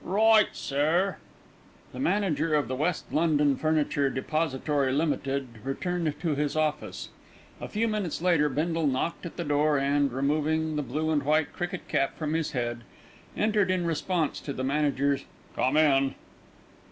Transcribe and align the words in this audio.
"Right, 0.03 0.47
sir." 0.53 1.17
The 1.93 1.99
manager 1.99 2.55
of 2.55 2.67
the 2.67 2.75
West 2.75 3.13
London 3.13 3.55
Furniture 3.55 4.09
Depository, 4.09 4.91
Ltd., 4.91 5.63
returned 5.63 6.19
to 6.21 6.33
his 6.33 6.55
office. 6.55 7.09
A 7.59 7.67
few 7.67 7.87
minutes 7.87 8.19
later 8.19 8.49
Bindle 8.49 8.87
knocked 8.87 9.27
at 9.27 9.37
the 9.37 9.43
door 9.43 9.77
and, 9.77 10.11
removing 10.11 10.75
the 10.75 10.81
blue 10.81 11.11
and 11.11 11.21
white 11.21 11.53
cricket 11.53 11.87
cap 11.87 12.17
from 12.17 12.33
his 12.33 12.53
head, 12.53 12.81
entered 13.37 13.69
in 13.69 13.85
response 13.85 14.39
to 14.39 14.53
the 14.53 14.63
manager's, 14.63 15.25
"Come 15.55 15.77
in." 15.77 16.15